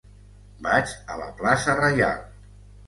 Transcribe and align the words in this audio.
Vaig 0.67 0.95
a 1.17 1.21
la 1.21 1.29
plaça 1.43 1.79
Reial. 1.85 2.29